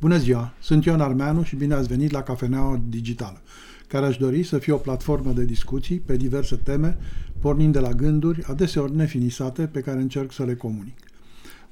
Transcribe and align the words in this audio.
Bună 0.00 0.16
ziua, 0.16 0.52
sunt 0.60 0.84
Ion 0.84 1.00
Armeanu 1.00 1.42
și 1.42 1.56
bine 1.56 1.74
ați 1.74 1.88
venit 1.88 2.10
la 2.10 2.22
Cafeneaua 2.22 2.80
Digitală, 2.88 3.40
care 3.86 4.06
aș 4.06 4.16
dori 4.16 4.42
să 4.42 4.58
fie 4.58 4.72
o 4.72 4.76
platformă 4.76 5.32
de 5.32 5.44
discuții 5.44 5.98
pe 5.98 6.16
diverse 6.16 6.56
teme, 6.56 6.98
pornind 7.38 7.72
de 7.72 7.78
la 7.78 7.92
gânduri, 7.92 8.42
adeseori 8.42 8.96
nefinisate, 8.96 9.66
pe 9.66 9.80
care 9.80 10.00
încerc 10.00 10.32
să 10.32 10.44
le 10.44 10.54
comunic. 10.54 10.98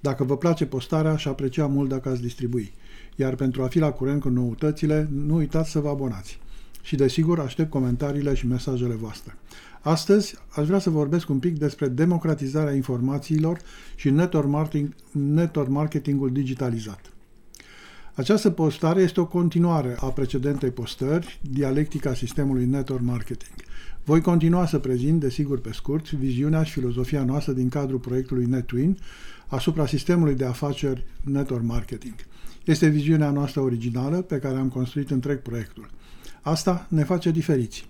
Dacă 0.00 0.24
vă 0.24 0.36
place 0.36 0.66
postarea, 0.66 1.10
aș 1.10 1.24
aprecia 1.24 1.66
mult 1.66 1.88
dacă 1.88 2.08
ați 2.08 2.20
distribui. 2.20 2.72
Iar 3.16 3.34
pentru 3.34 3.62
a 3.62 3.66
fi 3.66 3.78
la 3.78 3.90
curent 3.90 4.20
cu 4.20 4.28
noutățile, 4.28 5.08
nu 5.26 5.34
uitați 5.34 5.70
să 5.70 5.80
vă 5.80 5.88
abonați. 5.88 6.38
Și 6.82 6.96
desigur, 6.96 7.40
aștept 7.40 7.70
comentariile 7.70 8.34
și 8.34 8.46
mesajele 8.46 8.94
voastre. 8.94 9.36
Astăzi 9.80 10.34
aș 10.56 10.66
vrea 10.66 10.78
să 10.78 10.90
vorbesc 10.90 11.28
un 11.28 11.38
pic 11.38 11.58
despre 11.58 11.88
democratizarea 11.88 12.74
informațiilor 12.74 13.58
și 13.94 14.10
network, 14.10 14.48
marketing, 14.48 14.94
network 15.12 15.68
marketingul 15.68 16.32
digitalizat. 16.32 17.12
Această 18.18 18.50
postare 18.50 19.02
este 19.02 19.20
o 19.20 19.26
continuare 19.26 19.96
a 20.00 20.06
precedentei 20.06 20.70
postări, 20.70 21.40
dialectica 21.50 22.14
sistemului 22.14 22.64
network 22.64 23.02
marketing. 23.02 23.54
Voi 24.04 24.20
continua 24.20 24.66
să 24.66 24.78
prezint, 24.78 25.20
desigur 25.20 25.60
pe 25.60 25.72
scurt, 25.72 26.10
viziunea 26.10 26.62
și 26.62 26.72
filozofia 26.72 27.24
noastră 27.24 27.52
din 27.52 27.68
cadrul 27.68 27.98
proiectului 27.98 28.46
NetWin 28.46 28.98
asupra 29.46 29.86
sistemului 29.86 30.34
de 30.34 30.44
afaceri 30.44 31.04
network 31.24 31.62
marketing. 31.64 32.14
Este 32.64 32.86
viziunea 32.86 33.30
noastră 33.30 33.60
originală 33.60 34.22
pe 34.22 34.38
care 34.38 34.56
am 34.56 34.68
construit 34.68 35.10
întreg 35.10 35.38
proiectul. 35.38 35.90
Asta 36.42 36.86
ne 36.88 37.04
face 37.04 37.30
diferiți. 37.30 37.88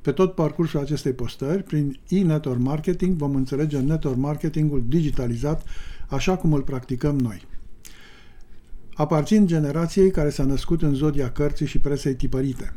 Pe 0.00 0.12
tot 0.12 0.34
parcursul 0.34 0.80
acestei 0.80 1.12
postări, 1.12 1.62
prin 1.62 1.98
e-network 2.08 2.60
marketing, 2.60 3.16
vom 3.16 3.34
înțelege 3.34 3.78
network 3.78 4.16
marketingul 4.16 4.84
digitalizat 4.88 5.64
așa 6.08 6.36
cum 6.36 6.52
îl 6.52 6.62
practicăm 6.62 7.18
noi. 7.18 7.50
Aparțin 8.94 9.46
generației 9.46 10.10
care 10.10 10.30
s-a 10.30 10.44
născut 10.44 10.82
în 10.82 10.94
zodia 10.94 11.30
cărții 11.30 11.66
și 11.66 11.78
presei 11.78 12.14
tipărite. 12.14 12.72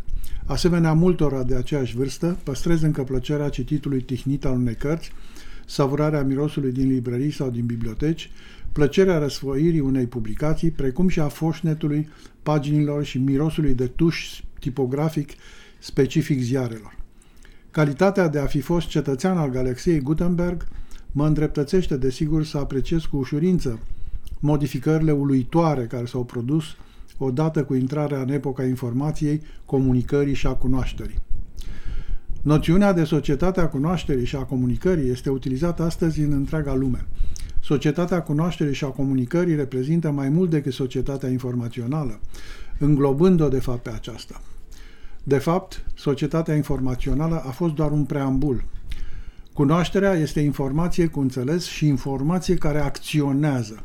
Asemenea 0.45 0.93
multora 0.93 1.43
de 1.43 1.55
aceeași 1.55 1.95
vârstă, 1.95 2.37
păstrez 2.43 2.81
încă 2.81 3.03
plăcerea 3.03 3.49
cititului 3.49 4.01
tihnit 4.01 4.45
al 4.45 4.53
unei 4.53 4.75
cărți, 4.75 5.11
savurarea 5.65 6.23
mirosului 6.23 6.71
din 6.71 6.87
librării 6.87 7.31
sau 7.31 7.49
din 7.49 7.65
biblioteci, 7.65 8.31
plăcerea 8.71 9.17
răsfoirii 9.17 9.79
unei 9.79 10.05
publicații, 10.05 10.71
precum 10.71 11.07
și 11.07 11.19
a 11.19 11.27
foșnetului, 11.27 12.09
paginilor 12.43 13.03
și 13.03 13.17
mirosului 13.17 13.73
de 13.73 13.87
tuș 13.87 14.41
tipografic 14.59 15.29
specific 15.79 16.41
ziarelor. 16.41 16.97
Calitatea 17.71 18.27
de 18.27 18.39
a 18.39 18.45
fi 18.45 18.59
fost 18.59 18.87
cetățean 18.87 19.37
al 19.37 19.49
galaxiei 19.49 19.99
Gutenberg 19.99 20.67
mă 21.11 21.27
îndreptățește, 21.27 21.97
desigur, 21.97 22.45
să 22.45 22.57
apreciez 22.57 23.01
cu 23.01 23.17
ușurință 23.17 23.79
modificările 24.45 25.11
uluitoare 25.11 25.83
care 25.85 26.05
s-au 26.05 26.23
produs 26.23 26.63
odată 27.17 27.63
cu 27.63 27.73
intrarea 27.73 28.21
în 28.21 28.29
epoca 28.29 28.63
informației, 28.63 29.41
comunicării 29.65 30.33
și 30.33 30.47
a 30.47 30.53
cunoașterii. 30.53 31.19
Noțiunea 32.41 32.93
de 32.93 33.03
societate 33.03 33.59
a 33.61 33.67
cunoașterii 33.67 34.25
și 34.25 34.35
a 34.35 34.43
comunicării 34.43 35.09
este 35.09 35.29
utilizată 35.29 35.83
astăzi 35.83 36.21
în 36.21 36.31
întreaga 36.31 36.73
lume. 36.73 37.05
Societatea 37.61 38.21
cunoașterii 38.21 38.73
și 38.73 38.83
a 38.83 38.87
comunicării 38.87 39.55
reprezintă 39.55 40.11
mai 40.11 40.29
mult 40.29 40.49
decât 40.49 40.73
societatea 40.73 41.29
informațională, 41.29 42.19
înglobând-o 42.79 43.47
de 43.47 43.59
fapt 43.59 43.81
pe 43.81 43.89
aceasta. 43.89 44.41
De 45.23 45.37
fapt, 45.37 45.85
societatea 45.95 46.55
informațională 46.55 47.35
a 47.45 47.49
fost 47.49 47.73
doar 47.73 47.91
un 47.91 48.03
preambul. 48.03 48.63
Cunoașterea 49.53 50.13
este 50.13 50.39
informație 50.39 51.07
cu 51.07 51.19
înțeles 51.19 51.65
și 51.65 51.87
informație 51.87 52.55
care 52.55 52.79
acționează. 52.79 53.83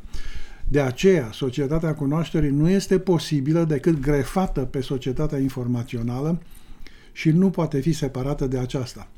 De 0.70 0.80
aceea, 0.80 1.30
societatea 1.32 1.94
cunoașterii 1.94 2.50
nu 2.50 2.68
este 2.68 2.98
posibilă 2.98 3.64
decât 3.64 4.00
grefată 4.00 4.60
pe 4.60 4.80
societatea 4.80 5.38
informațională 5.38 6.42
și 7.12 7.30
nu 7.30 7.50
poate 7.50 7.80
fi 7.80 7.92
separată 7.92 8.46
de 8.46 8.58
aceasta. 8.58 9.08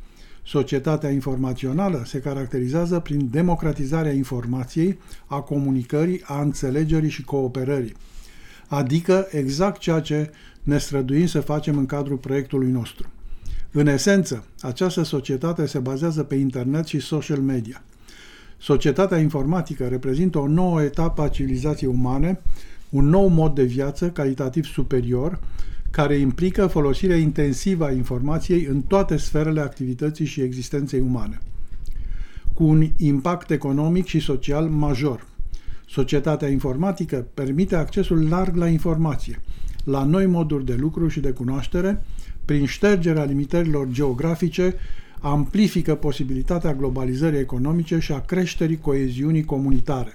Societatea 0.44 1.10
informațională 1.10 2.02
se 2.06 2.18
caracterizează 2.18 2.98
prin 2.98 3.28
democratizarea 3.30 4.12
informației, 4.12 4.98
a 5.26 5.40
comunicării, 5.40 6.22
a 6.24 6.40
înțelegerii 6.40 7.10
și 7.10 7.22
cooperării. 7.22 7.94
Adică 8.68 9.26
exact 9.30 9.80
ceea 9.80 10.00
ce 10.00 10.30
ne 10.62 10.78
străduim 10.78 11.26
să 11.26 11.40
facem 11.40 11.78
în 11.78 11.86
cadrul 11.86 12.16
proiectului 12.16 12.70
nostru. 12.70 13.10
În 13.70 13.86
esență, 13.86 14.44
această 14.60 15.02
societate 15.02 15.66
se 15.66 15.78
bazează 15.78 16.22
pe 16.22 16.34
internet 16.34 16.86
și 16.86 17.00
social 17.00 17.40
media. 17.40 17.82
Societatea 18.62 19.18
informatică 19.18 19.86
reprezintă 19.86 20.38
o 20.38 20.48
nouă 20.48 20.82
etapă 20.82 21.22
a 21.22 21.28
civilizației 21.28 21.90
umane, 21.90 22.40
un 22.88 23.08
nou 23.08 23.26
mod 23.26 23.54
de 23.54 23.62
viață 23.62 24.10
calitativ 24.10 24.64
superior, 24.64 25.40
care 25.90 26.16
implică 26.16 26.66
folosirea 26.66 27.16
intensivă 27.16 27.84
a 27.84 27.92
informației 27.92 28.64
în 28.64 28.82
toate 28.82 29.16
sferele 29.16 29.60
activității 29.60 30.24
și 30.24 30.40
existenței 30.40 31.00
umane, 31.00 31.38
cu 32.54 32.64
un 32.64 32.88
impact 32.96 33.50
economic 33.50 34.06
și 34.06 34.20
social 34.20 34.68
major. 34.68 35.26
Societatea 35.88 36.48
informatică 36.48 37.26
permite 37.34 37.76
accesul 37.76 38.28
larg 38.28 38.56
la 38.56 38.68
informație, 38.68 39.40
la 39.84 40.04
noi 40.04 40.26
moduri 40.26 40.64
de 40.64 40.74
lucru 40.74 41.08
și 41.08 41.20
de 41.20 41.30
cunoaștere, 41.30 42.02
prin 42.44 42.66
ștergerea 42.66 43.24
limitărilor 43.24 43.88
geografice, 43.90 44.74
amplifică 45.22 45.94
posibilitatea 45.94 46.74
globalizării 46.74 47.38
economice 47.38 47.98
și 47.98 48.12
a 48.12 48.20
creșterii 48.20 48.78
coeziunii 48.78 49.44
comunitare. 49.44 50.12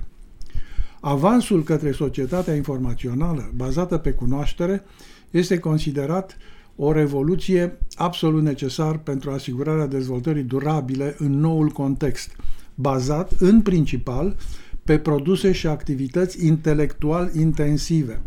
Avansul 0.99 1.63
către 1.63 1.91
societatea 1.91 2.55
informațională 2.55 3.51
bazată 3.55 3.97
pe 3.97 4.11
cunoaștere 4.11 4.83
este 5.31 5.59
considerat 5.59 6.37
o 6.75 6.91
revoluție 6.91 7.77
absolut 7.95 8.43
necesar 8.43 8.97
pentru 8.97 9.31
asigurarea 9.31 9.85
dezvoltării 9.85 10.43
durabile 10.43 11.15
în 11.17 11.39
noul 11.39 11.69
context, 11.69 12.35
bazat 12.75 13.31
în 13.39 13.61
principal 13.61 14.35
pe 14.83 14.97
produse 14.97 15.51
și 15.51 15.67
activități 15.67 16.45
intelectual 16.45 17.31
intensive, 17.35 18.21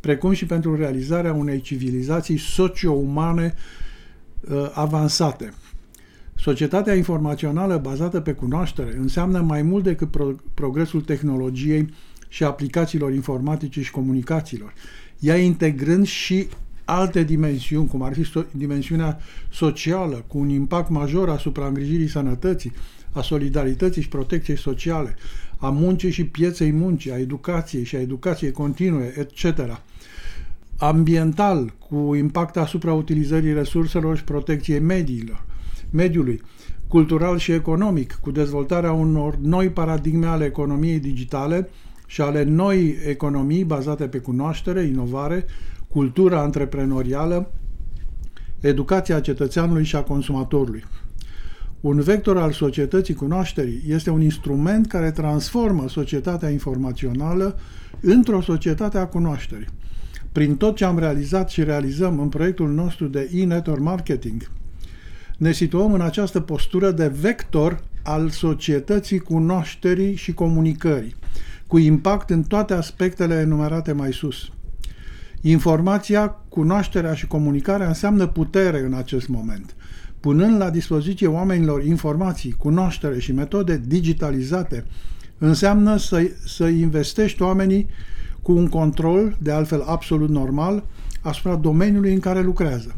precum 0.00 0.32
și 0.32 0.46
pentru 0.46 0.76
realizarea 0.76 1.32
unei 1.32 1.60
civilizații 1.60 2.38
socio-umane 2.38 3.54
uh, 4.40 4.70
avansate. 4.72 5.52
Societatea 6.38 6.94
informațională 6.94 7.76
bazată 7.76 8.20
pe 8.20 8.32
cunoaștere 8.32 8.96
înseamnă 8.96 9.40
mai 9.40 9.62
mult 9.62 9.84
decât 9.84 10.10
pro- 10.10 10.36
progresul 10.54 11.00
tehnologiei 11.00 11.88
și 12.28 12.44
aplicațiilor 12.44 13.12
informatice 13.12 13.82
și 13.82 13.90
comunicațiilor. 13.90 14.72
Ea 15.20 15.36
integrând 15.36 16.06
și 16.06 16.48
alte 16.84 17.22
dimensiuni, 17.22 17.88
cum 17.88 18.02
ar 18.02 18.14
fi 18.14 18.24
so- 18.24 18.50
dimensiunea 18.50 19.18
socială, 19.50 20.24
cu 20.26 20.38
un 20.38 20.48
impact 20.48 20.90
major 20.90 21.28
asupra 21.28 21.66
îngrijirii 21.66 22.08
sănătății, 22.08 22.72
a 23.12 23.22
solidarității 23.22 24.02
și 24.02 24.08
protecției 24.08 24.58
sociale, 24.58 25.16
a 25.56 25.68
muncii 25.68 26.10
și 26.10 26.24
pieței 26.24 26.72
muncii, 26.72 27.12
a 27.12 27.18
educației 27.18 27.84
și 27.84 27.96
a 27.96 28.00
educației 28.00 28.50
continue, 28.50 29.14
etc. 29.18 29.80
Ambiental, 30.78 31.74
cu 31.88 32.14
impact 32.14 32.56
asupra 32.56 32.92
utilizării 32.92 33.52
resurselor 33.52 34.16
și 34.16 34.24
protecției 34.24 34.78
mediilor, 34.78 35.44
mediului, 35.90 36.40
cultural 36.88 37.38
și 37.38 37.52
economic, 37.52 38.18
cu 38.20 38.30
dezvoltarea 38.30 38.92
unor 38.92 39.36
noi 39.36 39.70
paradigme 39.70 40.26
ale 40.26 40.44
economiei 40.44 40.98
digitale 40.98 41.68
și 42.06 42.20
ale 42.20 42.42
noi 42.42 42.96
economii 43.06 43.64
bazate 43.64 44.08
pe 44.08 44.18
cunoaștere, 44.18 44.82
inovare, 44.82 45.44
cultura 45.88 46.40
antreprenorială, 46.40 47.52
educația 48.60 49.20
cetățeanului 49.20 49.84
și 49.84 49.96
a 49.96 50.02
consumatorului. 50.02 50.84
Un 51.80 52.00
vector 52.00 52.36
al 52.36 52.52
societății 52.52 53.14
cunoașterii 53.14 53.82
este 53.86 54.10
un 54.10 54.22
instrument 54.22 54.86
care 54.86 55.10
transformă 55.10 55.88
societatea 55.88 56.48
informațională 56.50 57.58
într-o 58.00 58.40
societate 58.40 58.98
a 58.98 59.06
cunoașterii. 59.06 59.68
Prin 60.32 60.56
tot 60.56 60.76
ce 60.76 60.84
am 60.84 60.98
realizat 60.98 61.50
și 61.50 61.64
realizăm 61.64 62.20
în 62.20 62.28
proiectul 62.28 62.68
nostru 62.72 63.06
de 63.06 63.30
e-network 63.32 63.80
marketing, 63.80 64.50
ne 65.36 65.52
situăm 65.52 65.92
în 65.92 66.00
această 66.00 66.40
postură 66.40 66.90
de 66.90 67.06
vector 67.06 67.82
al 68.02 68.28
societății 68.28 69.18
cunoașterii 69.18 70.14
și 70.14 70.32
comunicării, 70.34 71.14
cu 71.66 71.78
impact 71.78 72.30
în 72.30 72.42
toate 72.42 72.74
aspectele 72.74 73.34
enumerate 73.34 73.92
mai 73.92 74.12
sus. 74.12 74.50
Informația, 75.40 76.28
cunoașterea 76.48 77.14
și 77.14 77.26
comunicarea 77.26 77.86
înseamnă 77.86 78.26
putere 78.26 78.80
în 78.80 78.94
acest 78.94 79.28
moment– 79.28 79.74
punând 80.26 80.60
la 80.60 80.70
dispoziție 80.70 81.26
oamenilor 81.26 81.84
informații, 81.84 82.52
cunoaștere 82.52 83.18
și 83.18 83.32
metode 83.32 83.82
digitalizate, 83.86 84.84
înseamnă 85.38 85.96
să, 85.96 86.30
să 86.46 86.66
investești 86.66 87.42
oamenii 87.42 87.86
cu 88.42 88.52
un 88.52 88.68
control, 88.68 89.36
de 89.40 89.52
altfel 89.52 89.82
absolut 89.82 90.28
normal, 90.28 90.84
asupra 91.20 91.54
domeniului 91.54 92.12
în 92.12 92.20
care 92.20 92.42
lucrează. 92.42 92.94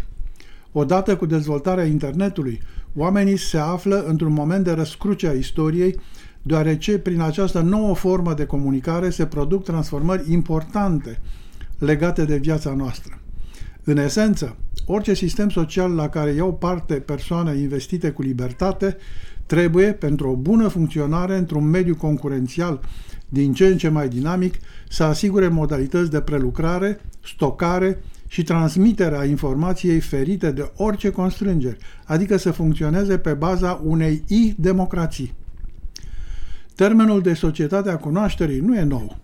Odată 0.72 1.16
cu 1.16 1.26
dezvoltarea 1.26 1.84
internetului, 1.84 2.60
oamenii 2.94 3.36
se 3.36 3.58
află 3.58 4.04
într-un 4.06 4.32
moment 4.32 4.64
de 4.64 4.72
răscruce 4.72 5.28
a 5.28 5.32
istoriei, 5.32 6.00
deoarece 6.42 6.98
prin 6.98 7.20
această 7.20 7.60
nouă 7.60 7.94
formă 7.94 8.34
de 8.34 8.44
comunicare 8.44 9.10
se 9.10 9.26
produc 9.26 9.64
transformări 9.64 10.32
importante 10.32 11.20
legate 11.78 12.24
de 12.24 12.36
viața 12.36 12.74
noastră. 12.74 13.20
În 13.84 13.96
esență, 13.96 14.56
orice 14.86 15.14
sistem 15.14 15.48
social 15.48 15.94
la 15.94 16.08
care 16.08 16.30
iau 16.30 16.54
parte 16.54 16.94
persoane 16.94 17.56
investite 17.56 18.10
cu 18.10 18.22
libertate 18.22 18.96
trebuie, 19.46 19.92
pentru 19.92 20.30
o 20.30 20.36
bună 20.36 20.68
funcționare 20.68 21.36
într-un 21.36 21.64
mediu 21.64 21.96
concurențial 21.96 22.80
din 23.28 23.52
ce 23.52 23.66
în 23.66 23.76
ce 23.76 23.88
mai 23.88 24.08
dinamic, 24.08 24.54
să 24.88 25.04
asigure 25.04 25.48
modalități 25.48 26.10
de 26.10 26.20
prelucrare, 26.20 27.00
stocare 27.24 28.02
și 28.28 28.42
transmiterea 28.42 29.24
informației 29.24 30.00
ferite 30.00 30.50
de 30.50 30.70
orice 30.76 31.10
constrângeri, 31.10 31.76
adică 32.04 32.36
să 32.36 32.50
funcționeze 32.50 33.18
pe 33.18 33.32
baza 33.32 33.80
unei 33.84 34.22
i-democrații. 34.26 35.34
Termenul 36.74 37.22
de 37.22 37.34
societatea 37.34 37.96
cunoașterii 37.96 38.60
nu 38.60 38.76
e 38.76 38.82
nou. 38.82 39.18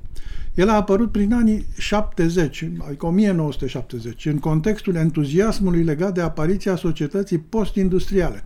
El 0.55 0.69
a 0.69 0.75
apărut 0.75 1.13
prin 1.13 1.33
anii 1.33 1.67
70, 1.79 2.69
adică 2.87 3.07
1970, 3.07 4.27
în 4.27 4.39
contextul 4.39 4.95
entuziasmului 4.95 5.83
legat 5.83 6.15
de 6.15 6.21
apariția 6.21 6.77
societății 6.77 7.39
post-industriale, 7.39 8.43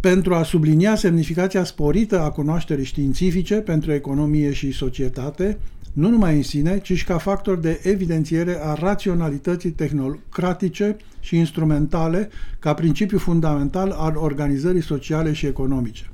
pentru 0.00 0.34
a 0.34 0.42
sublinia 0.42 0.94
semnificația 0.94 1.64
sporită 1.64 2.20
a 2.20 2.30
cunoașterii 2.30 2.84
științifice 2.84 3.54
pentru 3.54 3.92
economie 3.92 4.52
și 4.52 4.70
societate, 4.70 5.58
nu 5.96 6.08
numai 6.08 6.36
în 6.36 6.42
sine, 6.42 6.78
ci 6.78 6.92
și 6.92 7.04
ca 7.04 7.18
factor 7.18 7.58
de 7.58 7.80
evidențiere 7.82 8.58
a 8.62 8.74
raționalității 8.74 9.70
tehnocratice 9.70 10.96
și 11.20 11.36
instrumentale 11.36 12.28
ca 12.58 12.74
principiu 12.74 13.18
fundamental 13.18 13.90
al 13.90 14.16
organizării 14.16 14.82
sociale 14.82 15.32
și 15.32 15.46
economice. 15.46 16.10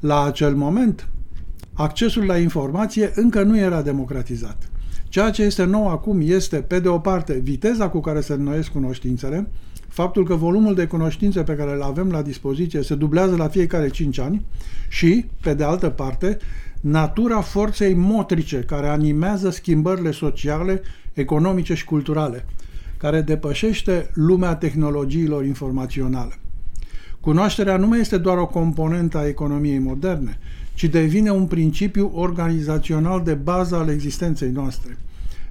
La 0.00 0.24
acel 0.24 0.54
moment, 0.54 1.08
accesul 1.72 2.24
la 2.24 2.38
informație 2.38 3.12
încă 3.14 3.42
nu 3.42 3.58
era 3.58 3.82
democratizat. 3.82 4.68
Ceea 5.08 5.30
ce 5.30 5.42
este 5.42 5.64
nou 5.64 5.88
acum 5.88 6.20
este, 6.22 6.56
pe 6.56 6.80
de 6.80 6.88
o 6.88 6.98
parte, 6.98 7.40
viteza 7.42 7.88
cu 7.88 8.00
care 8.00 8.20
se 8.20 8.32
înnoiesc 8.32 8.70
cunoștințele, 8.70 9.48
faptul 9.88 10.24
că 10.24 10.34
volumul 10.34 10.74
de 10.74 10.86
cunoștințe 10.86 11.42
pe 11.42 11.54
care 11.54 11.76
le 11.76 11.84
avem 11.84 12.10
la 12.10 12.22
dispoziție 12.22 12.82
se 12.82 12.94
dublează 12.94 13.36
la 13.36 13.48
fiecare 13.48 13.88
5 13.88 14.18
ani 14.18 14.44
și, 14.88 15.24
pe 15.40 15.54
de 15.54 15.64
altă 15.64 15.88
parte, 15.88 16.38
natura 16.84 17.40
forței 17.40 17.94
motrice 17.94 18.58
care 18.66 18.88
animează 18.88 19.50
schimbările 19.50 20.10
sociale, 20.10 20.82
economice 21.12 21.74
și 21.74 21.84
culturale, 21.84 22.44
care 22.96 23.20
depășește 23.20 24.10
lumea 24.14 24.54
tehnologiilor 24.54 25.44
informaționale. 25.44 26.38
Cunoașterea 27.20 27.76
nu 27.76 27.86
mai 27.86 28.00
este 28.00 28.18
doar 28.18 28.38
o 28.38 28.46
componentă 28.46 29.18
a 29.18 29.26
economiei 29.26 29.78
moderne, 29.78 30.38
ci 30.74 30.84
devine 30.84 31.30
un 31.30 31.46
principiu 31.46 32.10
organizațional 32.14 33.22
de 33.22 33.34
bază 33.34 33.76
al 33.76 33.88
existenței 33.88 34.50
noastre. 34.50 34.98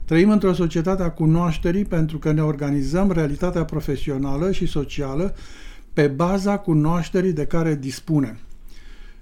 Trăim 0.05 0.29
într-o 0.29 0.53
societate 0.53 1.03
a 1.03 1.11
cunoașterii 1.11 1.85
pentru 1.85 2.17
că 2.17 2.31
ne 2.31 2.41
organizăm 2.41 3.11
realitatea 3.11 3.65
profesională 3.65 4.51
și 4.51 4.65
socială 4.65 5.35
pe 5.93 6.07
baza 6.07 6.57
cunoașterii 6.57 7.33
de 7.33 7.45
care 7.45 7.75
dispunem. 7.75 8.37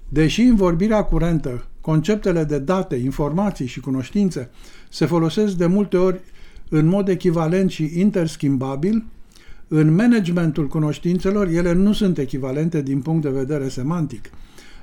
Deși 0.09 0.41
în 0.41 0.55
vorbirea 0.55 1.03
curentă 1.03 1.65
conceptele 1.81 2.43
de 2.43 2.59
date, 2.59 2.95
informații 2.95 3.65
și 3.65 3.79
cunoștințe 3.79 4.49
se 4.89 5.05
folosesc 5.05 5.53
de 5.53 5.65
multe 5.65 5.97
ori 5.97 6.19
în 6.69 6.85
mod 6.85 7.07
echivalent 7.07 7.69
și 7.69 7.99
interschimbabil, 7.99 9.05
în 9.67 9.95
managementul 9.95 10.67
cunoștințelor 10.67 11.47
ele 11.47 11.73
nu 11.73 11.93
sunt 11.93 12.17
echivalente 12.17 12.81
din 12.81 13.01
punct 13.01 13.21
de 13.21 13.29
vedere 13.29 13.67
semantic. 13.67 14.29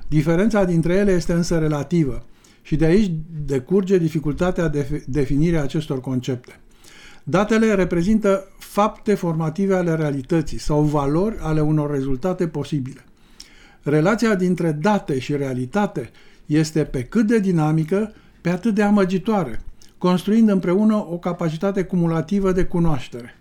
Diferența 0.07 0.63
dintre 0.63 0.93
ele 0.93 1.11
este 1.11 1.33
însă 1.33 1.57
relativă 1.57 2.25
și 2.61 2.75
de 2.75 2.85
aici 2.85 3.11
decurge 3.45 3.97
dificultatea 3.97 4.67
de 4.67 5.03
definirea 5.07 5.61
acestor 5.61 6.01
concepte. 6.01 6.59
Datele 7.23 7.73
reprezintă 7.73 8.47
fapte 8.57 9.15
formative 9.15 9.75
ale 9.75 9.95
realității 9.95 10.59
sau 10.59 10.81
valori 10.81 11.35
ale 11.39 11.61
unor 11.61 11.91
rezultate 11.91 12.47
posibile. 12.47 13.05
Relația 13.81 14.35
dintre 14.35 14.71
date 14.71 15.19
și 15.19 15.35
realitate 15.35 16.09
este 16.49 16.83
pe 16.83 17.03
cât 17.03 17.27
de 17.27 17.39
dinamică, 17.39 18.13
pe 18.41 18.49
atât 18.49 18.73
de 18.73 18.83
amăgitoare, 18.83 19.61
construind 19.97 20.49
împreună 20.49 20.95
o 20.95 21.17
capacitate 21.17 21.83
cumulativă 21.83 22.51
de 22.51 22.63
cunoaștere. 22.63 23.39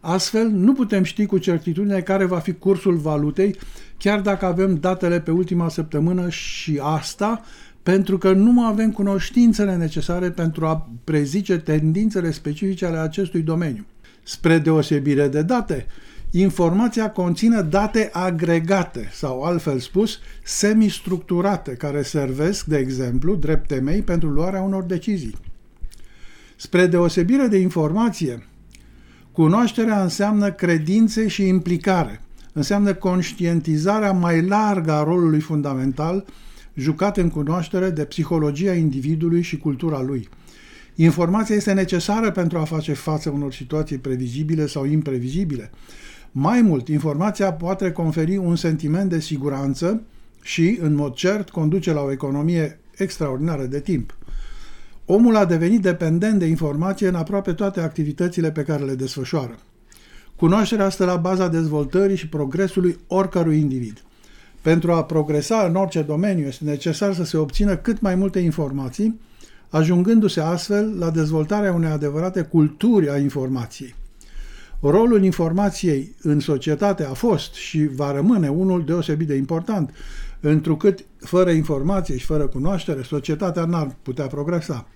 Astfel, 0.00 0.48
nu 0.48 0.72
putem 0.72 1.02
ști 1.02 1.26
cu 1.26 1.38
certitudine 1.38 2.00
care 2.00 2.24
va 2.24 2.38
fi 2.38 2.52
cursul 2.52 2.96
valutei, 2.96 3.56
chiar 3.98 4.20
dacă 4.20 4.46
avem 4.46 4.74
datele 4.74 5.20
pe 5.20 5.30
ultima 5.30 5.68
săptămână 5.68 6.28
și 6.28 6.80
asta, 6.82 7.42
pentru 7.82 8.18
că 8.18 8.32
nu 8.32 8.64
avem 8.64 8.90
cunoștințele 8.92 9.76
necesare 9.76 10.30
pentru 10.30 10.66
a 10.66 10.90
prezice 11.04 11.58
tendințele 11.58 12.30
specifice 12.30 12.86
ale 12.86 12.98
acestui 12.98 13.40
domeniu. 13.40 13.84
Spre 14.22 14.58
deosebire 14.58 15.28
de 15.28 15.42
date, 15.42 15.86
informația 16.40 17.10
conține 17.10 17.60
date 17.60 18.10
agregate 18.12 19.08
sau, 19.12 19.42
altfel 19.42 19.78
spus, 19.78 20.18
semistructurate, 20.42 21.70
care 21.70 22.02
servesc, 22.02 22.64
de 22.64 22.76
exemplu, 22.76 23.34
drept 23.34 23.66
temei 23.66 24.02
pentru 24.02 24.28
luarea 24.28 24.62
unor 24.62 24.82
decizii. 24.82 25.36
Spre 26.56 26.86
deosebire 26.86 27.46
de 27.46 27.58
informație, 27.58 28.46
cunoașterea 29.32 30.02
înseamnă 30.02 30.52
credințe 30.52 31.28
și 31.28 31.46
implicare, 31.46 32.20
înseamnă 32.52 32.94
conștientizarea 32.94 34.12
mai 34.12 34.42
largă 34.42 34.92
a 34.92 35.02
rolului 35.02 35.40
fundamental 35.40 36.24
jucat 36.74 37.16
în 37.16 37.28
cunoaștere 37.28 37.90
de 37.90 38.04
psihologia 38.04 38.74
individului 38.74 39.42
și 39.42 39.56
cultura 39.56 40.00
lui. 40.00 40.28
Informația 40.94 41.54
este 41.54 41.72
necesară 41.72 42.30
pentru 42.30 42.58
a 42.58 42.64
face 42.64 42.92
față 42.92 43.30
unor 43.30 43.52
situații 43.52 43.98
previzibile 43.98 44.66
sau 44.66 44.84
imprevizibile. 44.84 45.70
Mai 46.34 46.62
mult, 46.62 46.88
informația 46.88 47.52
poate 47.52 47.92
conferi 47.92 48.36
un 48.36 48.56
sentiment 48.56 49.10
de 49.10 49.20
siguranță 49.20 50.02
și, 50.42 50.78
în 50.82 50.94
mod 50.94 51.14
cert, 51.14 51.50
conduce 51.50 51.92
la 51.92 52.00
o 52.00 52.12
economie 52.12 52.80
extraordinară 52.96 53.64
de 53.64 53.80
timp. 53.80 54.16
Omul 55.06 55.36
a 55.36 55.44
devenit 55.44 55.80
dependent 55.80 56.38
de 56.38 56.46
informație 56.46 57.08
în 57.08 57.14
aproape 57.14 57.52
toate 57.52 57.80
activitățile 57.80 58.52
pe 58.52 58.62
care 58.62 58.84
le 58.84 58.94
desfășoară. 58.94 59.58
Cunoașterea 60.36 60.88
stă 60.88 61.04
la 61.04 61.16
baza 61.16 61.48
dezvoltării 61.48 62.16
și 62.16 62.28
progresului 62.28 62.98
oricărui 63.06 63.58
individ. 63.58 64.02
Pentru 64.60 64.92
a 64.92 65.04
progresa 65.04 65.66
în 65.68 65.74
orice 65.74 66.02
domeniu 66.02 66.46
este 66.46 66.64
necesar 66.64 67.14
să 67.14 67.24
se 67.24 67.36
obțină 67.36 67.76
cât 67.76 68.00
mai 68.00 68.14
multe 68.14 68.38
informații, 68.38 69.20
ajungându-se 69.68 70.40
astfel 70.40 70.98
la 70.98 71.10
dezvoltarea 71.10 71.72
unei 71.72 71.90
adevărate 71.90 72.42
culturi 72.42 73.10
a 73.10 73.18
informației. 73.18 73.94
Rolul 74.84 75.24
informației 75.24 76.14
în 76.22 76.40
societate 76.40 77.04
a 77.04 77.12
fost 77.12 77.54
și 77.54 77.86
va 77.86 78.12
rămâne 78.12 78.48
unul 78.48 78.84
deosebit 78.84 79.26
de 79.26 79.34
important, 79.34 79.94
întrucât 80.40 81.04
fără 81.18 81.50
informație 81.50 82.16
și 82.16 82.24
fără 82.24 82.46
cunoaștere, 82.46 83.02
societatea 83.02 83.64
n-ar 83.64 83.96
putea 84.02 84.26
progresa. 84.26 84.86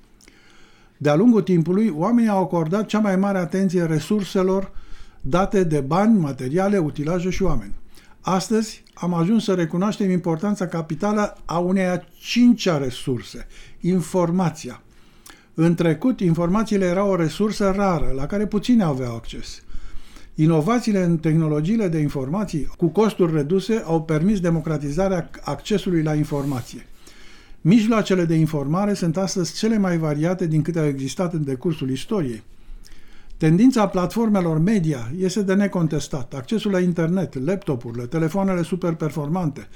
De-a 0.97 1.15
lungul 1.15 1.43
timpului, 1.43 1.93
oamenii 1.97 2.31
au 2.31 2.43
acordat 2.43 2.87
cea 2.87 2.99
mai 2.99 3.17
mare 3.17 3.39
atenție 3.39 3.85
resurselor 3.85 4.73
date 5.21 5.65
de 5.65 5.81
bani, 5.81 6.19
materiale, 6.19 6.79
utilaje 6.79 7.31
și 7.31 7.43
oameni. 7.43 7.75
Astăzi 8.21 8.83
am 8.95 9.15
ajuns 9.15 9.45
să 9.45 9.55
recunoaștem 9.55 10.11
importanța 10.11 10.67
capitală 10.67 11.37
a 11.45 11.59
unei 11.59 11.87
a 11.87 12.01
cincea 12.19 12.79
resurse, 12.79 13.47
informația. 13.81 14.83
În 15.55 15.75
trecut, 15.75 16.21
informațiile 16.21 16.85
erau 16.85 17.11
o 17.11 17.17
resursă 17.17 17.73
rară, 17.77 18.13
la 18.17 18.27
care 18.27 18.47
puțini 18.47 18.83
aveau 18.83 19.15
acces. 19.15 19.61
Inovațiile 20.39 21.03
în 21.03 21.17
tehnologiile 21.19 21.89
de 21.89 21.99
informații 21.99 22.69
cu 22.77 22.87
costuri 22.87 23.33
reduse 23.33 23.83
au 23.87 24.03
permis 24.03 24.41
democratizarea 24.41 25.31
accesului 25.45 26.03
la 26.03 26.15
informație. 26.15 26.87
Mijloacele 27.61 28.25
de 28.25 28.35
informare 28.35 28.95
sunt 28.95 29.17
astăzi 29.17 29.55
cele 29.55 29.79
mai 29.79 29.99
variate 29.99 30.47
din 30.47 30.63
câte 30.63 30.79
au 30.79 30.87
existat 30.87 31.33
în 31.33 31.45
decursul 31.45 31.91
istoriei. 31.91 32.43
Tendința 33.37 33.89
platformelor 33.89 34.59
media 34.59 35.11
este 35.19 35.43
de 35.43 35.55
necontestat. 35.55 36.35
Accesul 36.35 36.71
la 36.71 36.81
internet, 36.81 37.45
laptopurile, 37.45 38.07
telefoanele 38.07 38.63
super 38.63 38.95
performante, 38.95 39.69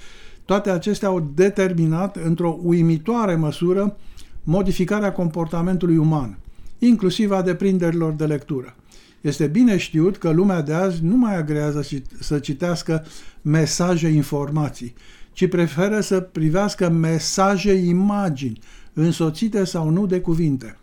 toate 0.45 0.71
acestea 0.71 1.09
au 1.09 1.31
determinat 1.35 2.17
într-o 2.17 2.59
uimitoare 2.63 3.35
măsură 3.35 3.97
modificarea 4.43 5.13
comportamentului 5.13 5.97
uman, 5.97 6.39
inclusiv 6.79 7.31
a 7.31 7.43
deprinderilor 7.43 8.13
de 8.13 8.27
lectură. 8.27 8.75
Este 9.21 9.47
bine 9.47 9.77
știut 9.77 10.17
că 10.17 10.31
lumea 10.31 10.63
de 10.63 10.73
azi 10.73 11.05
nu 11.05 11.17
mai 11.17 11.37
agrează 11.37 11.87
să 12.19 12.39
citească 12.39 13.05
mesaje 13.43 14.09
informații, 14.09 14.95
ci 15.33 15.49
preferă 15.49 16.01
să 16.01 16.21
privească 16.21 16.89
mesaje 16.89 17.73
imagini, 17.73 18.59
însoțite 18.93 19.65
sau 19.65 19.89
nu 19.89 20.07
de 20.07 20.21
cuvinte. 20.21 20.77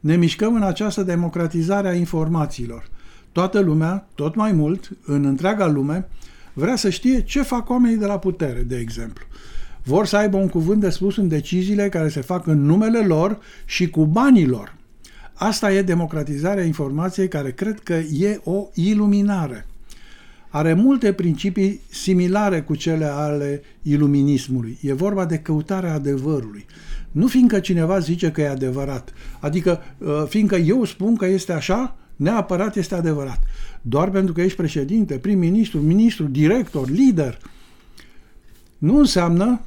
Ne 0.00 0.16
mișcăm 0.16 0.54
în 0.54 0.62
această 0.62 1.02
democratizare 1.02 1.88
a 1.88 1.94
informațiilor. 1.94 2.88
Toată 3.32 3.60
lumea, 3.60 4.08
tot 4.14 4.34
mai 4.34 4.52
mult, 4.52 4.90
în 5.04 5.24
întreaga 5.24 5.66
lume, 5.66 6.08
vrea 6.52 6.76
să 6.76 6.90
știe 6.90 7.22
ce 7.22 7.42
fac 7.42 7.70
oamenii 7.70 7.96
de 7.96 8.06
la 8.06 8.18
putere, 8.18 8.60
de 8.60 8.76
exemplu. 8.78 9.24
Vor 9.82 10.06
să 10.06 10.16
aibă 10.16 10.36
un 10.36 10.48
cuvânt 10.48 10.80
de 10.80 10.90
spus 10.90 11.16
în 11.16 11.28
deciziile 11.28 11.88
care 11.88 12.08
se 12.08 12.20
fac 12.20 12.46
în 12.46 12.64
numele 12.64 13.06
lor 13.06 13.38
și 13.64 13.90
cu 13.90 14.06
banii 14.06 14.46
lor. 14.46 14.75
Asta 15.38 15.72
e 15.72 15.82
democratizarea 15.82 16.64
informației 16.64 17.28
care 17.28 17.52
cred 17.52 17.80
că 17.80 17.92
e 17.94 18.40
o 18.44 18.66
iluminare. 18.74 19.66
Are 20.48 20.74
multe 20.74 21.12
principii 21.12 21.80
similare 21.88 22.62
cu 22.62 22.74
cele 22.74 23.04
ale 23.04 23.62
iluminismului. 23.82 24.78
E 24.82 24.92
vorba 24.92 25.24
de 25.24 25.38
căutarea 25.38 25.92
adevărului. 25.92 26.66
Nu 27.10 27.26
fiindcă 27.26 27.60
cineva 27.60 27.98
zice 27.98 28.30
că 28.30 28.40
e 28.40 28.48
adevărat, 28.48 29.12
adică 29.40 29.80
uh, 29.98 30.24
fiindcă 30.28 30.56
eu 30.56 30.84
spun 30.84 31.16
că 31.16 31.26
este 31.26 31.52
așa, 31.52 31.96
neapărat 32.16 32.76
este 32.76 32.94
adevărat. 32.94 33.40
Doar 33.82 34.10
pentru 34.10 34.32
că 34.32 34.40
ești 34.40 34.56
președinte, 34.56 35.18
prim-ministru, 35.18 35.78
ministru, 35.78 36.24
director, 36.24 36.90
lider, 36.90 37.38
nu 38.78 38.98
înseamnă, 38.98 39.60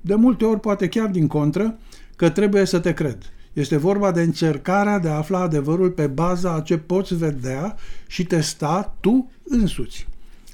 de 0.00 0.14
multe 0.14 0.44
ori 0.44 0.60
poate 0.60 0.88
chiar 0.88 1.08
din 1.08 1.26
contră, 1.26 1.78
că 2.16 2.30
trebuie 2.30 2.64
să 2.64 2.78
te 2.78 2.94
cred. 2.94 3.18
Este 3.52 3.76
vorba 3.76 4.12
de 4.12 4.22
încercarea 4.22 4.98
de 4.98 5.08
a 5.08 5.16
afla 5.16 5.38
adevărul 5.38 5.90
pe 5.90 6.06
baza 6.06 6.54
a 6.54 6.60
ce 6.60 6.78
poți 6.78 7.16
vedea 7.16 7.76
și 8.06 8.24
testa 8.24 8.96
tu 9.00 9.30
însuți. 9.44 10.08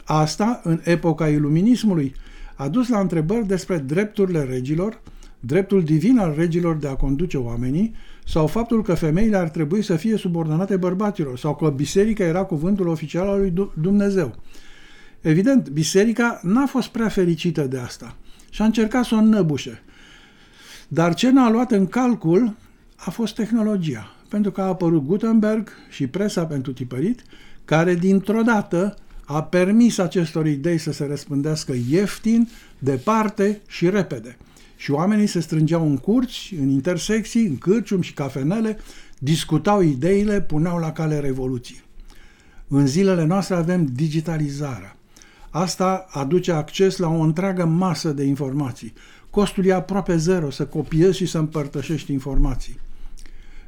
Asta, 0.04 0.60
în 0.64 0.80
epoca 0.84 1.28
iluminismului, 1.28 2.14
a 2.54 2.68
dus 2.68 2.88
la 2.88 3.00
întrebări 3.00 3.46
despre 3.46 3.78
drepturile 3.78 4.42
regilor, 4.44 5.00
dreptul 5.40 5.82
divin 5.82 6.18
al 6.18 6.34
regilor 6.36 6.76
de 6.76 6.88
a 6.88 6.94
conduce 6.94 7.36
oamenii, 7.36 7.94
sau 8.26 8.46
faptul 8.46 8.82
că 8.82 8.94
femeile 8.94 9.36
ar 9.36 9.48
trebui 9.48 9.82
să 9.82 9.96
fie 9.96 10.16
subordonate 10.16 10.76
bărbaților, 10.76 11.38
sau 11.38 11.54
că 11.56 11.70
biserica 11.70 12.24
era 12.24 12.42
cuvântul 12.42 12.88
oficial 12.88 13.28
al 13.28 13.38
lui 13.38 13.52
Dumnezeu. 13.80 14.34
Evident, 15.20 15.68
biserica 15.68 16.40
n-a 16.42 16.66
fost 16.66 16.88
prea 16.88 17.08
fericită 17.08 17.62
de 17.62 17.78
asta 17.78 18.16
și 18.50 18.62
a 18.62 18.64
încercat 18.64 19.04
să 19.04 19.14
o 19.14 19.18
înnăbușe. 19.18 19.82
Dar 20.88 21.14
ce 21.14 21.30
n-a 21.30 21.50
luat 21.50 21.70
în 21.70 21.86
calcul 21.86 22.54
a 22.96 23.10
fost 23.10 23.34
tehnologia, 23.34 24.14
pentru 24.28 24.50
că 24.50 24.60
a 24.60 24.66
apărut 24.66 25.04
Gutenberg 25.04 25.68
și 25.90 26.06
presa 26.06 26.46
pentru 26.46 26.72
tipărit, 26.72 27.22
care 27.64 27.94
dintr-o 27.94 28.42
dată 28.42 28.96
a 29.24 29.42
permis 29.42 29.98
acestor 29.98 30.46
idei 30.46 30.78
să 30.78 30.92
se 30.92 31.06
răspândească 31.06 31.74
ieftin, 31.88 32.48
departe 32.78 33.60
și 33.66 33.90
repede. 33.90 34.36
Și 34.76 34.90
oamenii 34.90 35.26
se 35.26 35.40
strângeau 35.40 35.86
în 35.86 35.96
curți, 35.96 36.54
în 36.60 36.68
intersecții, 36.68 37.46
în 37.46 37.56
cârciumi 37.56 38.02
și 38.02 38.12
cafenele, 38.12 38.78
discutau 39.18 39.80
ideile, 39.80 40.40
puneau 40.40 40.78
la 40.78 40.92
cale 40.92 41.18
revoluții. 41.18 41.84
În 42.68 42.86
zilele 42.86 43.24
noastre 43.24 43.54
avem 43.54 43.84
digitalizarea. 43.92 44.96
Asta 45.50 46.06
aduce 46.10 46.52
acces 46.52 46.96
la 46.96 47.08
o 47.08 47.20
întreagă 47.20 47.64
masă 47.64 48.12
de 48.12 48.24
informații. 48.24 48.92
Costul 49.30 49.66
e 49.66 49.72
aproape 49.72 50.16
zero 50.16 50.50
să 50.50 50.66
copiezi 50.66 51.16
și 51.16 51.26
să 51.26 51.38
împărtășești 51.38 52.12
informații. 52.12 52.78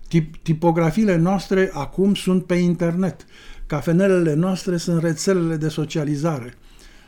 Tip, 0.09 0.37
tipografiile 0.43 1.17
noastre 1.17 1.71
acum 1.73 2.15
sunt 2.15 2.45
pe 2.45 2.55
internet. 2.55 3.27
Cafenelele 3.67 4.35
noastre 4.35 4.77
sunt 4.77 5.03
rețelele 5.03 5.57
de 5.57 5.69
socializare. 5.69 6.55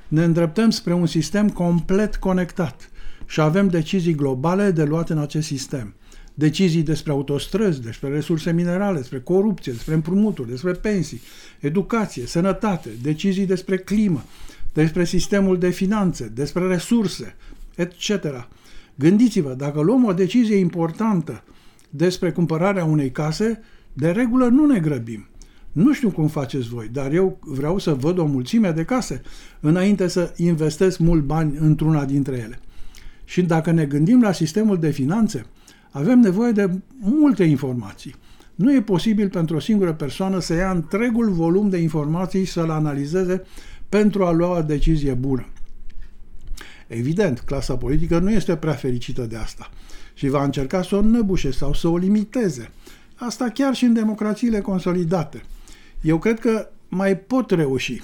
Ne 0.08 0.24
îndreptăm 0.24 0.70
spre 0.70 0.92
un 0.92 1.06
sistem 1.06 1.48
complet 1.48 2.16
conectat 2.16 2.90
și 3.26 3.40
avem 3.40 3.68
decizii 3.68 4.14
globale 4.14 4.70
de 4.70 4.84
luat 4.84 5.10
în 5.10 5.18
acest 5.18 5.46
sistem. 5.46 5.94
Decizii 6.34 6.82
despre 6.82 7.12
autostrăzi, 7.12 7.82
despre 7.82 8.08
resurse 8.08 8.52
minerale, 8.52 8.98
despre 8.98 9.20
corupție, 9.20 9.72
despre 9.72 9.94
împrumuturi, 9.94 10.48
despre 10.48 10.72
pensii, 10.72 11.20
educație, 11.60 12.26
sănătate, 12.26 12.88
decizii 13.02 13.46
despre 13.46 13.76
climă, 13.76 14.24
despre 14.72 15.04
sistemul 15.04 15.58
de 15.58 15.70
finanțe, 15.70 16.32
despre 16.34 16.66
resurse, 16.66 17.34
etc. 17.74 18.48
Gândiți-vă, 18.94 19.54
dacă 19.54 19.80
luăm 19.80 20.04
o 20.04 20.12
decizie 20.12 20.56
importantă 20.56 21.42
despre 21.90 22.32
cumpărarea 22.32 22.84
unei 22.84 23.10
case, 23.10 23.60
de 23.92 24.10
regulă 24.10 24.46
nu 24.46 24.66
ne 24.66 24.78
grăbim. 24.78 25.28
Nu 25.72 25.92
știu 25.92 26.10
cum 26.10 26.28
faceți 26.28 26.68
voi, 26.68 26.88
dar 26.92 27.12
eu 27.12 27.38
vreau 27.40 27.78
să 27.78 27.94
văd 27.94 28.18
o 28.18 28.24
mulțime 28.24 28.70
de 28.70 28.84
case 28.84 29.22
înainte 29.60 30.08
să 30.08 30.32
investesc 30.36 30.98
mult 30.98 31.22
bani 31.22 31.56
într-una 31.58 32.04
dintre 32.04 32.36
ele. 32.36 32.60
Și 33.24 33.42
dacă 33.42 33.70
ne 33.70 33.84
gândim 33.84 34.22
la 34.22 34.32
sistemul 34.32 34.78
de 34.78 34.90
finanțe, 34.90 35.46
avem 35.90 36.20
nevoie 36.20 36.52
de 36.52 36.70
multe 36.98 37.44
informații. 37.44 38.14
Nu 38.54 38.74
e 38.74 38.82
posibil 38.82 39.28
pentru 39.28 39.56
o 39.56 39.60
singură 39.60 39.92
persoană 39.92 40.38
să 40.38 40.54
ia 40.54 40.70
întregul 40.70 41.30
volum 41.30 41.68
de 41.68 41.76
informații 41.76 42.44
și 42.44 42.52
să-l 42.52 42.70
analizeze 42.70 43.42
pentru 43.88 44.24
a 44.24 44.30
lua 44.30 44.58
o 44.58 44.62
decizie 44.62 45.14
bună. 45.14 45.46
Evident, 46.86 47.40
clasa 47.40 47.76
politică 47.76 48.18
nu 48.18 48.30
este 48.30 48.56
prea 48.56 48.72
fericită 48.72 49.22
de 49.22 49.36
asta 49.36 49.70
și 50.20 50.28
va 50.28 50.44
încerca 50.44 50.82
să 50.82 50.96
o 50.96 51.00
năbușe 51.00 51.50
sau 51.50 51.74
să 51.74 51.88
o 51.88 51.96
limiteze. 51.96 52.70
Asta 53.14 53.48
chiar 53.48 53.74
și 53.74 53.84
în 53.84 53.92
democrațiile 53.92 54.60
consolidate. 54.60 55.42
Eu 56.00 56.18
cred 56.18 56.40
că 56.40 56.68
mai 56.88 57.16
pot 57.16 57.50
reuși. 57.50 58.02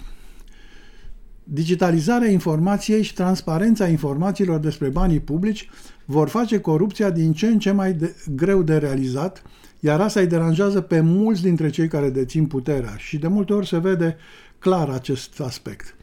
Digitalizarea 1.44 2.30
informației 2.30 3.02
și 3.02 3.14
transparența 3.14 3.86
informațiilor 3.86 4.58
despre 4.58 4.88
banii 4.88 5.20
publici 5.20 5.68
vor 6.04 6.28
face 6.28 6.60
corupția 6.60 7.10
din 7.10 7.32
ce 7.32 7.46
în 7.46 7.58
ce 7.58 7.70
mai 7.70 7.92
de, 7.92 8.14
greu 8.34 8.62
de 8.62 8.76
realizat, 8.76 9.42
iar 9.80 10.00
asta 10.00 10.20
îi 10.20 10.26
deranjează 10.26 10.80
pe 10.80 11.00
mulți 11.00 11.42
dintre 11.42 11.70
cei 11.70 11.88
care 11.88 12.10
dețin 12.10 12.46
puterea 12.46 12.94
și 12.96 13.18
de 13.18 13.28
multe 13.28 13.52
ori 13.52 13.66
se 13.66 13.78
vede 13.78 14.16
clar 14.58 14.88
acest 14.88 15.40
aspect. 15.40 15.96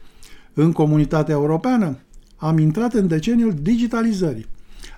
În 0.52 0.72
comunitatea 0.72 1.34
europeană 1.34 1.98
am 2.36 2.58
intrat 2.58 2.92
în 2.92 3.06
deceniul 3.06 3.54
digitalizării. 3.62 4.52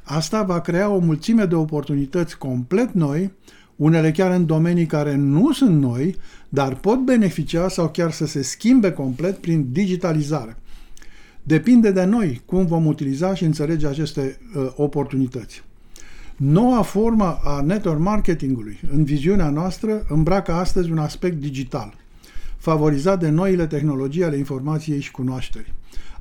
Asta 0.09 0.43
va 0.43 0.61
crea 0.61 0.89
o 0.89 0.99
mulțime 0.99 1.45
de 1.45 1.55
oportunități 1.55 2.39
complet 2.39 2.93
noi, 2.93 3.33
unele 3.77 4.11
chiar 4.11 4.31
în 4.31 4.47
domenii 4.47 4.87
care 4.87 5.15
nu 5.15 5.53
sunt 5.53 5.81
noi, 5.81 6.17
dar 6.49 6.75
pot 6.75 7.05
beneficia 7.05 7.69
sau 7.69 7.89
chiar 7.89 8.13
să 8.13 8.27
se 8.27 8.43
schimbe 8.43 8.93
complet 8.93 9.39
prin 9.39 9.67
digitalizare. 9.73 10.57
Depinde 11.43 11.91
de 11.91 12.05
noi 12.05 12.43
cum 12.45 12.67
vom 12.67 12.87
utiliza 12.87 13.35
și 13.35 13.45
înțelege 13.45 13.87
aceste 13.87 14.39
uh, 14.57 14.73
oportunități. 14.77 15.63
Noua 16.37 16.83
formă 16.83 17.39
a 17.45 17.61
network 17.61 18.01
marketingului, 18.01 18.81
în 18.93 19.05
viziunea 19.05 19.51
noastră, 19.51 20.05
îmbracă 20.09 20.53
astăzi 20.53 20.91
un 20.91 20.99
aspect 20.99 21.41
digital, 21.41 21.95
favorizat 22.57 23.21
de 23.21 23.29
noile 23.29 23.67
tehnologii 23.67 24.25
ale 24.25 24.37
informației 24.37 25.01
și 25.01 25.11
cunoașterii. 25.11 25.73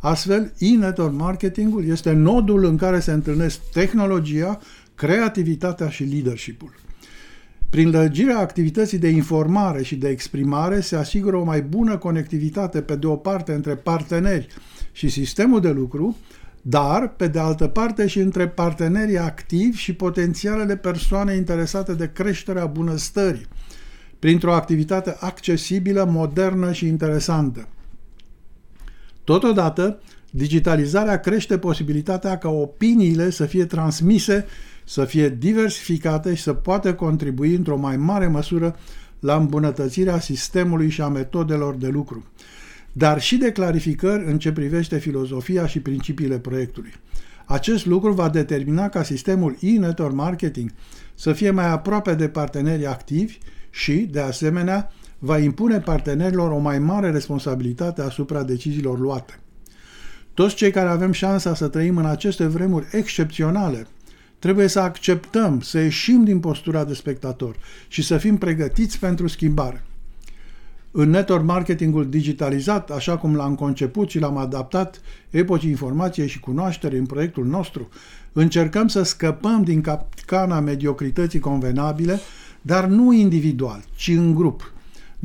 Astfel, 0.06 0.54
e-network 0.58 1.14
marketingul 1.14 1.86
este 1.88 2.12
nodul 2.12 2.66
în 2.66 2.78
care 2.78 3.00
se 3.00 3.12
întâlnesc 3.12 3.60
tehnologia, 3.72 4.60
creativitatea 4.96 5.90
și 5.90 6.04
leadership-ul. 6.04 6.74
Prin 7.70 7.90
lărgirea 7.90 8.40
activității 8.40 8.98
de 8.98 9.08
informare 9.08 9.84
și 9.84 9.96
de 9.96 10.10
exprimare 10.10 10.80
se 10.80 10.96
asigură 10.96 11.36
o 11.36 11.44
mai 11.44 11.62
bună 11.62 11.98
conectivitate 11.98 12.82
pe 12.82 12.96
de 12.96 13.08
o 13.08 13.16
parte 13.16 13.54
între 13.54 13.76
parteneri 13.76 14.48
și 14.92 15.10
sistemul 15.10 15.62
de 15.62 15.70
lucru, 15.70 16.18
dar 16.62 17.08
pe 17.08 17.28
de 17.28 17.40
altă 17.40 17.68
parte 17.68 18.08
și 18.08 18.20
între 18.20 18.48
partenerii 18.48 19.18
activi 19.18 19.78
și 19.78 19.94
potențialele 19.94 20.78
persoane 20.78 21.36
interesate 21.36 21.94
de 21.94 22.12
creșterea 22.14 22.66
bunăstării, 22.66 23.48
printr-o 24.20 24.54
activitate 24.54 25.16
accesibilă, 25.20 26.08
modernă 26.12 26.72
și 26.72 26.88
interesantă. 26.88 27.68
Totodată, 29.26 30.00
digitalizarea 30.32 31.20
crește 31.20 31.58
posibilitatea 31.58 32.38
ca 32.38 32.50
opiniile 32.50 33.30
să 33.30 33.46
fie 33.46 33.66
transmise 33.66 34.46
să 34.86 35.06
fie 35.06 35.30
diversificate 35.30 36.34
și 36.34 36.42
să 36.42 36.54
poată 36.54 36.94
contribui 36.94 37.56
într-o 37.56 37.78
mai 37.78 37.98
mare 37.98 38.28
măsură 38.28 38.76
la 39.20 39.36
îmbunătățirea 39.36 40.20
sistemului 40.20 40.90
și 40.90 41.02
a 41.02 41.08
metodelor 41.08 41.76
de 41.76 41.88
lucru, 41.88 42.26
dar 42.92 43.22
și 43.22 43.38
de 43.38 43.52
clarificări 43.52 44.26
în 44.26 44.40
ce 44.40 44.52
privește 44.52 44.98
filozofia 44.98 45.68
și 45.68 45.80
principiile 45.80 46.40
proiectului. 46.40 46.94
Acest 47.46 47.86
lucru 47.86 48.14
va 48.14 48.30
determina 48.30 48.90
ca 48.90 49.04
sistemul 49.04 49.58
e-network 49.60 50.14
marketing 50.14 50.72
să 51.16 51.34
fie 51.34 51.52
mai 51.52 51.70
aproape 51.70 52.14
de 52.14 52.28
partenerii 52.28 52.88
activi 52.88 53.38
și, 53.70 53.94
de 53.94 54.20
asemenea, 54.20 54.92
va 55.20 55.38
impune 55.38 55.80
partenerilor 55.80 56.52
o 56.52 56.58
mai 56.58 56.80
mare 56.80 57.12
responsabilitate 57.12 58.02
asupra 58.02 58.44
deciziilor 58.44 59.00
luate. 59.00 59.40
Toți 60.34 60.56
cei 60.56 60.72
care 60.72 60.90
avem 60.90 61.12
șansa 61.12 61.56
să 61.56 61.68
trăim 61.68 61.98
în 61.98 62.06
aceste 62.06 62.46
vremuri 62.46 62.88
excepționale 62.92 63.88
Trebuie 64.46 64.68
să 64.68 64.80
acceptăm, 64.80 65.62
să 65.62 65.80
ieșim 65.80 66.24
din 66.24 66.40
postura 66.40 66.84
de 66.84 66.94
spectator 66.94 67.56
și 67.88 68.02
să 68.02 68.18
fim 68.18 68.38
pregătiți 68.38 69.00
pentru 69.00 69.28
schimbare. 69.28 69.84
În 70.92 71.10
network 71.10 71.44
marketingul 71.44 72.10
digitalizat, 72.10 72.92
așa 72.92 73.18
cum 73.18 73.36
l-am 73.36 73.56
conceput 73.56 74.10
și 74.10 74.20
l-am 74.20 74.38
adaptat 74.38 75.02
epocii 75.30 75.70
informației 75.70 76.28
și 76.28 76.40
cunoaștere 76.40 76.98
în 76.98 77.06
proiectul 77.06 77.46
nostru, 77.46 77.90
încercăm 78.34 78.88
să 78.88 79.04
scăpăm 79.04 79.64
din 79.64 79.82
capcana 79.82 80.60
mediocrității 80.60 81.40
convenabile, 81.40 82.20
dar 82.62 82.86
nu 82.86 83.14
individual, 83.14 83.84
ci 83.96 84.08
în 84.08 84.36
grup. 84.36 84.74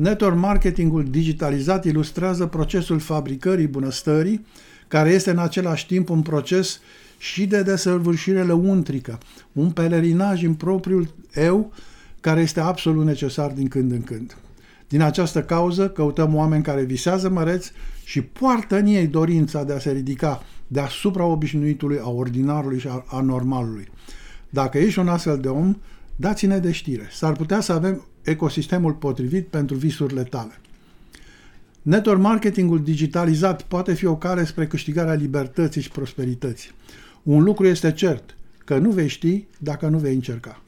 Network 0.01 0.35
marketingul 0.35 1.03
digitalizat 1.09 1.85
ilustrează 1.85 2.45
procesul 2.45 2.99
fabricării 2.99 3.67
bunăstării, 3.67 4.45
care 4.87 5.09
este 5.09 5.29
în 5.29 5.37
același 5.37 5.87
timp 5.87 6.09
un 6.09 6.21
proces 6.21 6.79
și 7.17 7.45
de 7.45 7.61
desăvârșire 7.61 8.43
lăuntrică, 8.43 9.17
un 9.51 9.71
pelerinaj 9.71 10.43
în 10.43 10.53
propriul 10.53 11.13
eu 11.33 11.73
care 12.21 12.41
este 12.41 12.59
absolut 12.59 13.05
necesar 13.05 13.51
din 13.51 13.67
când 13.67 13.91
în 13.91 14.01
când. 14.01 14.37
Din 14.87 15.01
această 15.01 15.43
cauză 15.43 15.89
căutăm 15.89 16.35
oameni 16.35 16.63
care 16.63 16.83
visează 16.83 17.29
măreți 17.29 17.71
și 18.03 18.21
poartă 18.21 18.77
în 18.77 18.85
ei 18.85 19.07
dorința 19.07 19.63
de 19.63 19.73
a 19.73 19.79
se 19.79 19.91
ridica 19.91 20.43
deasupra 20.67 21.23
obișnuitului, 21.23 21.99
a 22.03 22.09
ordinarului 22.09 22.79
și 22.79 22.87
a 23.05 23.21
normalului. 23.21 23.87
Dacă 24.49 24.77
ești 24.77 24.99
un 24.99 25.07
astfel 25.07 25.37
de 25.37 25.47
om, 25.47 25.75
dați-ne 26.15 26.57
de 26.57 26.71
știre. 26.71 27.07
S-ar 27.11 27.33
putea 27.33 27.59
să 27.59 27.73
avem 27.73 28.05
ecosistemul 28.23 28.93
potrivit 28.93 29.47
pentru 29.47 29.75
visurile 29.75 30.23
tale. 30.23 30.59
Network 31.81 32.21
marketingul 32.21 32.83
digitalizat 32.83 33.61
poate 33.61 33.93
fi 33.93 34.05
o 34.05 34.15
cale 34.15 34.45
spre 34.45 34.67
câștigarea 34.67 35.13
libertății 35.13 35.81
și 35.81 35.89
prosperității. 35.89 36.71
Un 37.23 37.43
lucru 37.43 37.67
este 37.67 37.91
cert, 37.91 38.37
că 38.65 38.77
nu 38.77 38.89
vei 38.89 39.07
ști 39.07 39.45
dacă 39.57 39.87
nu 39.87 39.97
vei 39.97 40.13
încerca. 40.13 40.61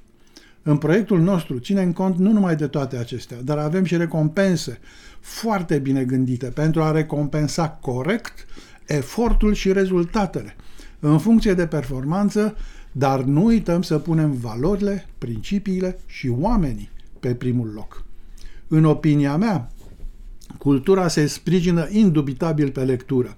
În 0.63 0.77
proiectul 0.77 1.21
nostru 1.21 1.59
ținem 1.59 1.91
cont 1.91 2.17
nu 2.17 2.31
numai 2.31 2.55
de 2.55 2.67
toate 2.67 2.97
acestea, 2.97 3.37
dar 3.41 3.57
avem 3.57 3.83
și 3.83 3.97
recompense 3.97 4.79
foarte 5.19 5.79
bine 5.79 6.03
gândite 6.03 6.45
pentru 6.45 6.81
a 6.81 6.91
recompensa 6.91 7.69
corect 7.69 8.45
efortul 8.85 9.53
și 9.53 9.71
rezultatele 9.71 10.55
în 10.99 11.17
funcție 11.17 11.53
de 11.53 11.67
performanță, 11.67 12.55
dar 12.91 13.21
nu 13.21 13.45
uităm 13.45 13.81
să 13.81 13.97
punem 13.97 14.31
valorile, 14.31 15.05
principiile 15.17 15.99
și 16.05 16.29
oamenii 16.39 16.89
pe 17.23 17.35
primul 17.35 17.71
loc. 17.73 18.05
În 18.67 18.85
opinia 18.85 19.37
mea, 19.37 19.71
cultura 20.57 21.07
se 21.07 21.25
sprijină 21.25 21.87
indubitabil 21.91 22.69
pe 22.71 22.83
lectură, 22.83 23.37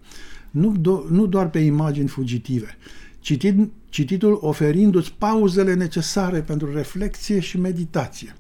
nu, 0.52 0.72
do- 0.72 1.10
nu 1.10 1.26
doar 1.26 1.50
pe 1.50 1.60
imagini 1.60 2.08
fugitive, 2.08 2.78
citit, 3.20 3.72
cititul 3.90 4.38
oferindu-ți 4.42 5.14
pauzele 5.18 5.74
necesare 5.74 6.42
pentru 6.42 6.74
reflexie 6.74 7.40
și 7.40 7.60
meditație. 7.60 8.36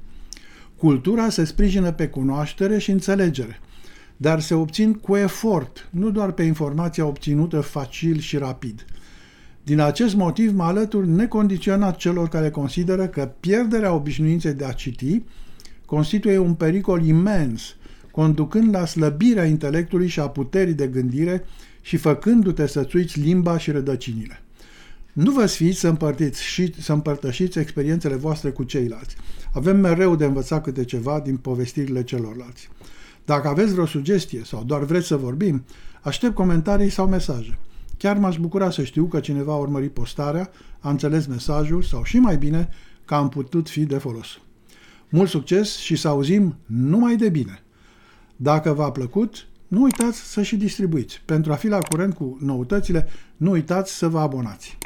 Cultura 0.77 1.29
se 1.29 1.43
sprijină 1.43 1.91
pe 1.91 2.07
cunoaștere 2.07 2.77
și 2.77 2.91
înțelegere, 2.91 3.59
dar 4.17 4.39
se 4.41 4.53
obțin 4.53 4.93
cu 4.93 5.15
efort, 5.15 5.89
nu 5.91 6.09
doar 6.11 6.31
pe 6.31 6.43
informația 6.43 7.05
obținută 7.05 7.61
facil 7.61 8.19
și 8.19 8.37
rapid. 8.37 8.85
Din 9.65 9.79
acest 9.79 10.15
motiv 10.15 10.55
mă 10.55 10.63
alătur 10.63 11.05
necondiționat 11.05 11.97
celor 11.97 12.29
care 12.29 12.49
consideră 12.49 13.07
că 13.07 13.31
pierderea 13.39 13.93
obișnuinței 13.93 14.53
de 14.53 14.65
a 14.65 14.71
citi 14.71 15.23
constituie 15.85 16.37
un 16.37 16.53
pericol 16.53 17.05
imens, 17.05 17.75
conducând 18.11 18.73
la 18.73 18.85
slăbirea 18.85 19.45
intelectului 19.45 20.07
și 20.07 20.19
a 20.19 20.29
puterii 20.29 20.73
de 20.73 20.87
gândire 20.87 21.45
și 21.81 21.97
făcându-te 21.97 22.67
să-ți 22.67 22.95
uiți 22.95 23.19
limba 23.19 23.57
și 23.57 23.71
rădăcinile. 23.71 24.41
Nu 25.13 25.31
vă 25.31 25.45
sfiți 25.45 25.79
să, 25.79 25.87
împărtiți 25.87 26.43
și, 26.43 26.81
să 26.81 26.93
împărtășiți 26.93 27.59
experiențele 27.59 28.15
voastre 28.15 28.49
cu 28.49 28.63
ceilalți. 28.63 29.15
Avem 29.53 29.79
mereu 29.79 30.15
de 30.15 30.25
învățat 30.25 30.63
câte 30.63 30.83
ceva 30.83 31.19
din 31.19 31.37
povestirile 31.37 32.03
celorlalți. 32.03 32.69
Dacă 33.25 33.47
aveți 33.47 33.73
vreo 33.73 33.85
sugestie 33.85 34.41
sau 34.43 34.63
doar 34.63 34.83
vreți 34.83 35.07
să 35.07 35.15
vorbim, 35.15 35.65
aștept 36.01 36.33
comentarii 36.33 36.89
sau 36.89 37.07
mesaje. 37.07 37.57
Chiar 37.97 38.17
m-aș 38.17 38.37
bucura 38.37 38.69
să 38.69 38.83
știu 38.83 39.05
că 39.05 39.19
cineva 39.19 39.53
a 39.53 39.57
urmărit 39.57 39.93
postarea, 39.93 40.51
a 40.79 40.89
înțeles 40.89 41.25
mesajul 41.25 41.81
sau 41.81 42.03
și 42.03 42.19
mai 42.19 42.37
bine 42.37 42.69
că 43.05 43.15
am 43.15 43.29
putut 43.29 43.69
fi 43.69 43.85
de 43.85 43.97
folos. 43.97 44.27
Mult 45.09 45.29
succes 45.29 45.77
și 45.77 45.95
să 45.95 46.07
auzim 46.07 46.55
numai 46.65 47.15
de 47.15 47.29
bine! 47.29 47.63
Dacă 48.35 48.73
v-a 48.73 48.91
plăcut, 48.91 49.47
nu 49.67 49.81
uitați 49.81 50.31
să 50.31 50.41
și 50.41 50.55
distribuiți. 50.55 51.21
Pentru 51.25 51.51
a 51.51 51.55
fi 51.55 51.67
la 51.67 51.77
curent 51.77 52.13
cu 52.13 52.37
noutățile, 52.41 53.07
nu 53.37 53.51
uitați 53.51 53.97
să 53.97 54.07
vă 54.07 54.19
abonați. 54.19 54.77